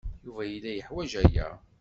Yuba 0.23 0.43
yella 0.45 0.71
yeḥwaj 0.73 1.11
aya. 1.21 1.47